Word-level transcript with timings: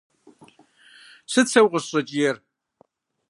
Сыт 1.31 1.47
сэ 1.51 1.59
укъыщӏысщӏэкӏиер? 1.65 2.37